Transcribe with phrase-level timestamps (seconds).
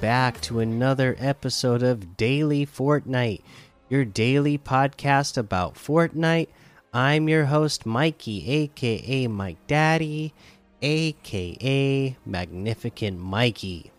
[0.00, 3.42] back to another episode of Daily Fortnite,
[3.90, 6.48] your daily podcast about Fortnite.
[6.94, 10.32] I'm your host, Mikey, aka Mike Daddy,
[10.80, 13.90] aka Magnificent Mikey.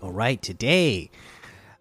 [0.00, 1.10] All right, today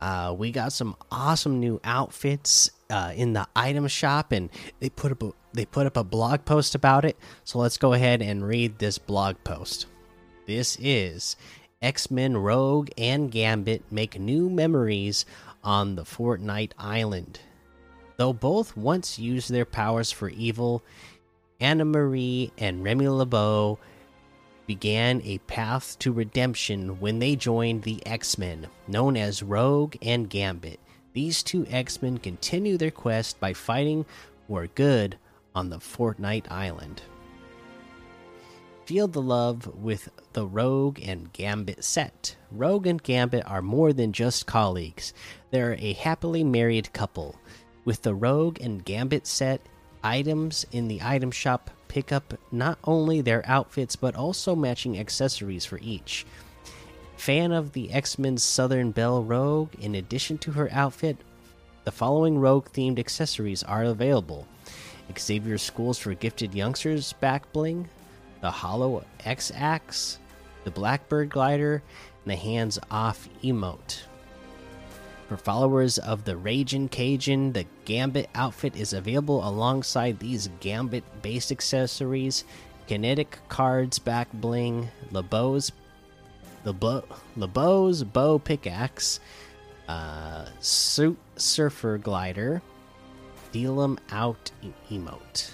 [0.00, 5.10] uh, we got some awesome new outfits uh, in the item shop, and they put
[5.10, 7.16] up a, they put up a blog post about it.
[7.42, 9.86] So let's go ahead and read this blog post.
[10.46, 11.34] This is
[11.86, 15.24] X Men Rogue and Gambit make new memories
[15.62, 17.38] on the Fortnite Island.
[18.16, 20.82] Though both once used their powers for evil,
[21.60, 23.78] Anna Marie and Remy LeBeau
[24.66, 30.28] began a path to redemption when they joined the X Men, known as Rogue and
[30.28, 30.80] Gambit.
[31.12, 34.04] These two X Men continue their quest by fighting
[34.48, 35.18] for good
[35.54, 37.02] on the Fortnite Island.
[38.86, 42.36] Feel the love with the Rogue and Gambit set.
[42.50, 45.14] Rogue and Gambit are more than just colleagues,
[45.50, 47.40] they're a happily married couple.
[47.86, 49.62] With the Rogue and Gambit set,
[50.04, 55.64] items in the item shop pick up not only their outfits but also matching accessories
[55.64, 56.26] for each.
[57.16, 61.16] Fan of the X Men's Southern Belle Rogue, in addition to her outfit,
[61.84, 64.46] the following Rogue themed accessories are available
[65.18, 67.88] Xavier Schools for Gifted Youngsters back bling,
[68.42, 70.18] the Hollow X Axe,
[70.66, 71.80] the Blackbird Glider,
[72.24, 74.02] and the Hands Off emote.
[75.28, 81.52] For followers of the Raging Cajun, the Gambit outfit is available alongside these Gambit based
[81.52, 82.42] accessories
[82.88, 85.70] Kinetic Cards Back Bling, LeBeau's,
[86.64, 87.04] LeBeau,
[87.36, 89.20] LeBeau's Bow Pickaxe,
[89.88, 92.60] uh, Suit Surfer Glider,
[93.52, 94.50] Deal 'em Out
[94.90, 95.52] emote.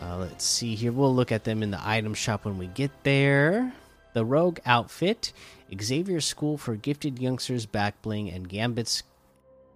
[0.00, 0.92] Uh, let's see here.
[0.92, 3.72] We'll look at them in the item shop when we get there.
[4.12, 5.32] The Rogue outfit,
[5.80, 9.02] Xavier School for Gifted Youngsters back bling, and Gambit's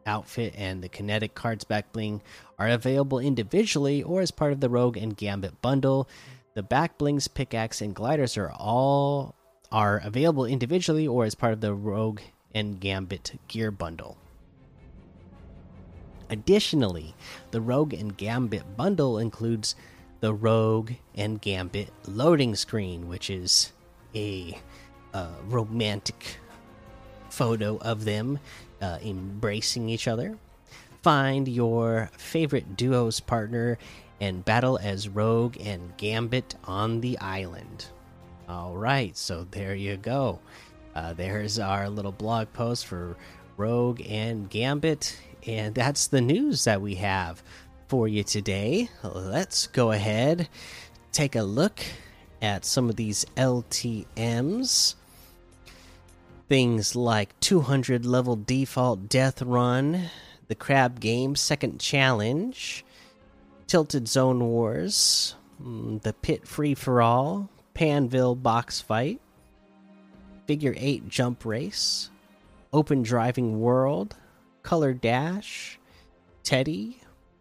[0.06, 2.22] outfit and the Kinetic Cards back bling
[2.58, 6.08] are available individually or as part of the Rogue and Gambit bundle.
[6.54, 9.34] The back blings, pickaxe, and gliders are all
[9.70, 12.20] are available individually or as part of the Rogue
[12.54, 14.18] and Gambit gear bundle.
[16.28, 17.14] Additionally,
[17.50, 19.74] the Rogue and Gambit bundle includes
[20.20, 23.72] the Rogue and Gambit loading screen, which is
[24.14, 24.58] a
[25.12, 26.36] uh, romantic
[27.30, 28.38] photo of them
[28.80, 30.38] uh, embracing each other.
[31.02, 33.78] Find your favorite duo's partner
[34.20, 37.86] and battle as Rogue and Gambit on the island.
[38.48, 40.40] All right, so there you go.
[40.94, 43.16] Uh, there's our little blog post for
[43.56, 47.42] Rogue and Gambit, and that's the news that we have
[47.90, 48.88] for you today.
[49.02, 50.48] Let's go ahead,
[51.10, 51.80] take a look
[52.40, 54.94] at some of these LTMs.
[56.48, 60.08] Things like 200 level default death run,
[60.46, 62.84] the Crab Game second challenge,
[63.66, 69.20] Tilted Zone Wars, mm, the Pit Free for All, Pandvil box fight,
[70.46, 72.08] Figure 8 jump race,
[72.72, 74.14] Open Driving World,
[74.62, 75.80] Color Dash,
[76.44, 77.00] Teddy,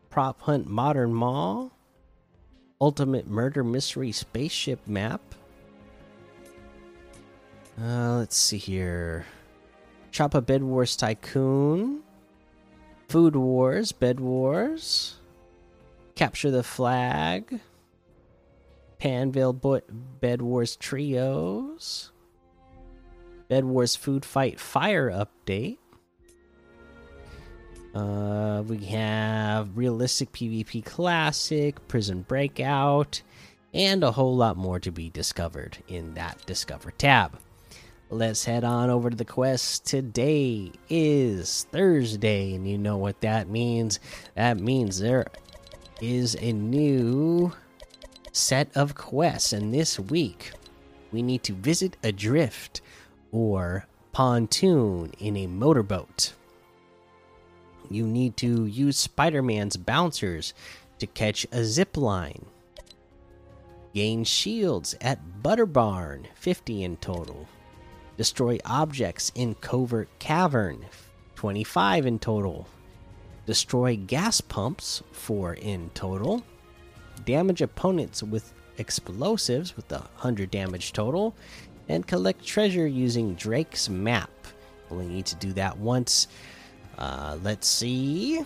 [0.10, 1.72] Prop Hunt Modern Mall,
[2.82, 5.22] Ultimate Murder Mystery Spaceship Map.
[7.80, 9.26] Uh, let's see here.
[10.12, 12.02] Chop a Bed Wars Tycoon,
[13.08, 15.16] Food Wars, Bed Wars,
[16.16, 17.60] Capture the Flag,
[19.00, 19.82] Pandvil Bo
[20.20, 22.12] Bed Wars Trios,
[23.48, 25.78] Bed Wars Food Fight Fire Update,
[27.96, 33.22] uh, we have realistic PvP classic, prison breakout,
[33.74, 37.40] and a whole lot more to be discovered in that discover tab.
[38.12, 39.86] Let's head on over to the quest.
[39.86, 44.00] Today is Thursday, and you know what that means.
[44.36, 45.28] That means there
[46.02, 47.52] is a new
[48.32, 50.52] set of quests, and this week
[51.12, 52.82] we need to visit a drift
[53.32, 56.34] or pontoon in a motorboat
[57.90, 60.54] you need to use Spider Man's bouncers
[61.00, 62.46] to catch a zip line.
[63.94, 67.48] Gain shields at Butter Barn, 50 in total.
[68.18, 70.86] Destroy objects in Covert Cavern,
[71.36, 72.68] 25 in total.
[73.46, 76.44] Destroy gas pumps, 4 in total.
[77.26, 81.34] Damage opponents with explosives, with 100 damage total.
[81.88, 84.30] And collect treasure using Drake's map.
[84.92, 86.28] Only need to do that once.
[87.00, 88.44] Uh, let's see.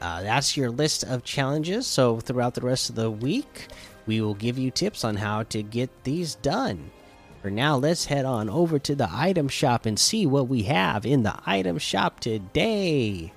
[0.00, 1.86] Uh, that's your list of challenges.
[1.86, 3.66] So, throughout the rest of the week,
[4.06, 6.90] we will give you tips on how to get these done.
[7.42, 11.04] For now, let's head on over to the item shop and see what we have
[11.04, 13.32] in the item shop today.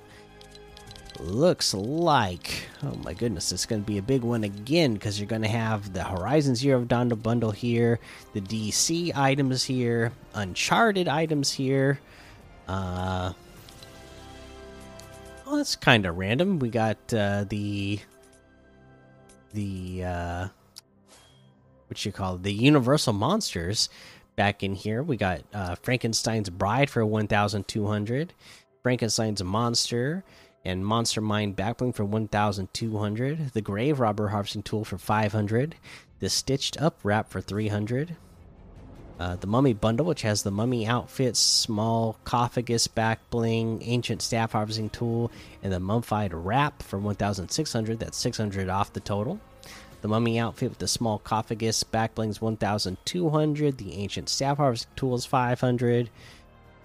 [1.19, 5.27] Looks like, oh my goodness, it's going to be a big one again because you're
[5.27, 7.99] going to have the Horizon Zero Dawn bundle here,
[8.33, 11.99] the DC items here, Uncharted items here.
[12.67, 13.33] Uh,
[15.47, 16.59] well, that's kind of random.
[16.59, 17.99] We got uh, the
[19.53, 20.47] the uh,
[21.88, 23.89] what you call it, the Universal monsters
[24.35, 25.01] back in here.
[25.01, 28.33] We got uh, Frankenstein's Bride for one thousand two hundred,
[28.83, 30.25] Frankenstein's Monster
[30.65, 35.75] and Monster Mind Backbling for 1200, the Grave Robber Harvesting Tool for 500,
[36.19, 38.17] the Stitched Up Wrap for 300,
[39.19, 44.51] uh, the Mummy Bundle, which has the Mummy outfit, small sarcophagus back bling, ancient staff
[44.51, 45.31] harvesting tool,
[45.63, 47.99] and the Mummified Wrap for 1,600.
[47.99, 49.39] That's 600 off the total.
[50.01, 53.77] The Mummy outfit with the small sarcophagus back blings 1,200.
[53.77, 56.09] The ancient staff harvesting tool is 500.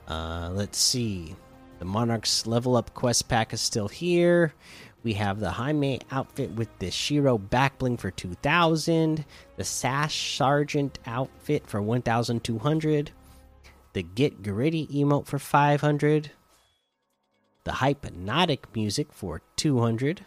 [0.08, 1.36] Uh, let's see.
[1.78, 4.54] The Monarch's level up quest pack is still here.
[5.02, 9.24] We have the Jaime outfit with the Shiro backbling for 2000,
[9.56, 13.10] the Sash Sergeant outfit for 1200,
[13.94, 16.30] the Get Gritty emote for 500,
[17.64, 20.24] the Hypnotic music for 200,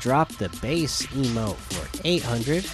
[0.00, 2.64] Drop the Bass emote for 800,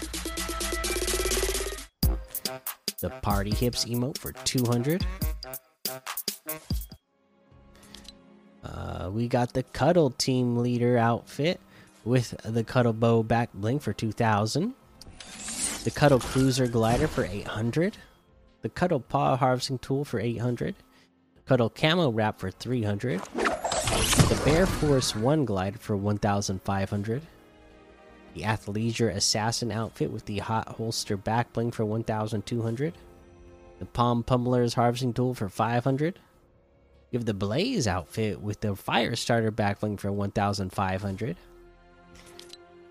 [3.01, 5.07] the Party Hips emote for 200.
[9.15, 11.61] We got the Cuddle Team Leader outfit
[12.05, 14.75] with the Cuddle Bow back bling for 2000.
[15.85, 17.97] The Cuddle Cruiser Glider for 800.
[18.63, 20.75] The Cuddle Paw Harvesting Tool for 800.
[21.47, 23.21] Cuddle Camo Wrap for 300.
[23.21, 27.23] The Bear Force 1 Glider for 1500.
[28.35, 32.95] The Athleisure Assassin outfit with the Hot Holster back bling for 1200.
[33.79, 36.19] The Palm Pummeler's Harvesting Tool for 500
[37.15, 41.37] Give the Blaze outfit with the Fire Starter backbling for 1,500.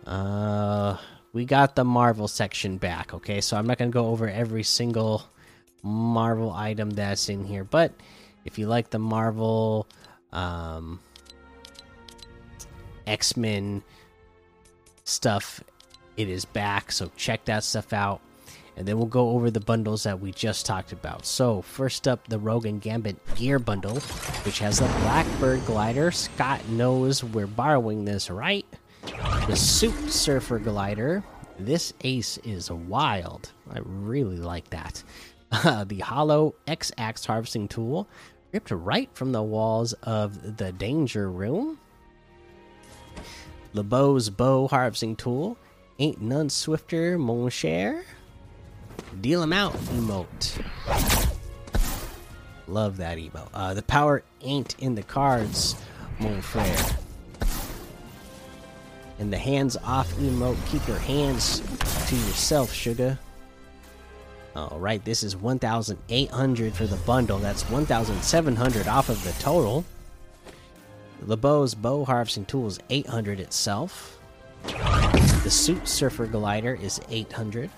[0.07, 0.95] Uh,
[1.33, 3.13] we got the Marvel section back.
[3.13, 5.23] Okay, so I'm not gonna go over every single
[5.81, 7.91] Marvel item that's in here, but
[8.45, 9.87] if you like the Marvel,
[10.31, 11.01] um,
[13.05, 13.83] X Men
[15.03, 15.61] stuff,
[16.15, 16.93] it is back.
[16.93, 18.21] So check that stuff out
[18.75, 21.25] and then we'll go over the bundles that we just talked about.
[21.25, 23.99] So, first up, the Rogue and Gambit Gear Bundle,
[24.45, 26.11] which has the Blackbird Glider.
[26.11, 28.65] Scott knows we're borrowing this, right?
[29.47, 31.23] The Suit Surfer Glider.
[31.59, 33.51] This ace is wild.
[33.69, 35.03] I really like that.
[35.51, 38.07] Uh, the Hollow X Axe Harvesting Tool,
[38.51, 41.79] ripped right from the walls of the Danger Room.
[43.73, 45.57] LeBeau's Bow Harvesting Tool.
[45.99, 48.03] Ain't none swifter, mon cher.
[49.21, 50.61] Deal him out emote.
[52.67, 53.49] Love that emote.
[53.53, 55.75] Uh, the power ain't in the cards,
[56.19, 56.75] mon frere.
[59.19, 60.57] And the hands off emote.
[60.69, 61.59] Keep your hands
[62.07, 63.19] to yourself, sugar.
[64.55, 67.39] All right, this is 1,800 for the bundle.
[67.39, 69.83] That's 1,700 off of the total.
[71.25, 74.19] LeBeau's bow harvesting tool is 800 itself.
[74.63, 77.69] The suit surfer glider is 800.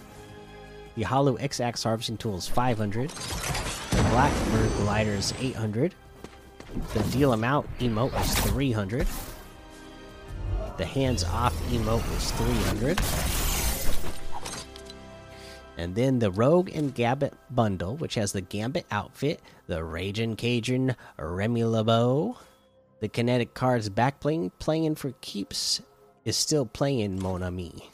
[0.95, 3.09] The Hollow X Axe Harvesting Tool is 500.
[3.09, 5.93] The Blackbird Glider is 800.
[6.93, 9.05] The Deal 'em Out emote is 300.
[10.77, 13.01] The Hands Off emote is 300.
[15.77, 20.95] And then the Rogue and Gambit bundle, which has the Gambit outfit, the Raging Cajun
[21.17, 22.37] Remy LeBeau,
[23.01, 25.81] the Kinetic cards backbling, playing for keeps,
[26.23, 27.89] is still playing Mon Ami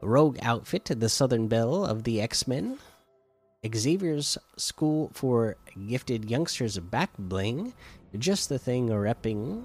[0.00, 2.78] rogue outfit, the Southern Belle of the X Men,
[3.66, 5.56] Xavier's School for
[5.88, 7.74] Gifted Youngsters back bling,
[8.18, 9.62] just the thing repping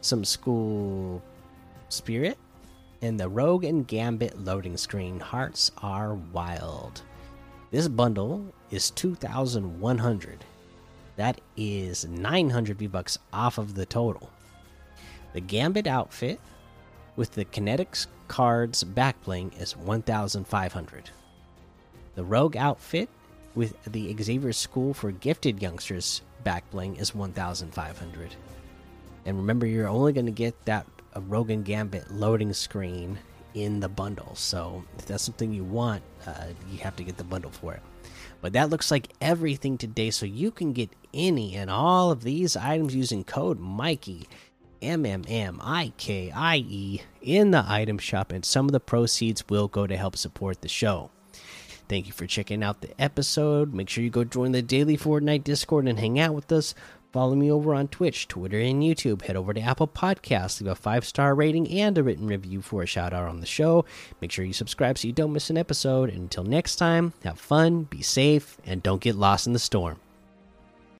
[0.00, 1.22] some school
[1.88, 2.38] spirit,
[3.02, 5.20] and the Rogue and Gambit loading screen.
[5.20, 7.02] Hearts are wild.
[7.70, 10.44] This bundle is 2,100.
[11.16, 14.30] That is 900 V bucks off of the total.
[15.32, 16.40] The Gambit outfit
[17.18, 21.10] with the Kinetics cards backbling is 1,500.
[22.14, 23.08] The Rogue outfit
[23.56, 28.36] with the Xavier School for Gifted Youngsters backbling is 1,500.
[29.26, 33.18] And remember, you're only going to get that and Gambit loading screen
[33.52, 34.36] in the bundle.
[34.36, 37.82] So if that's something you want, uh, you have to get the bundle for it.
[38.40, 40.12] But that looks like everything today.
[40.12, 44.28] So you can get any and all of these items using code Mikey
[44.82, 48.80] M M M I K I E in the item shop, and some of the
[48.80, 51.10] proceeds will go to help support the show.
[51.88, 53.72] Thank you for checking out the episode.
[53.72, 56.74] Make sure you go join the daily Fortnite Discord and hang out with us.
[57.12, 59.22] Follow me over on Twitch, Twitter, and YouTube.
[59.22, 62.82] Head over to Apple Podcasts, leave a five star rating and a written review for
[62.82, 63.86] a shout out on the show.
[64.20, 66.10] Make sure you subscribe so you don't miss an episode.
[66.10, 69.98] And until next time, have fun, be safe, and don't get lost in the storm.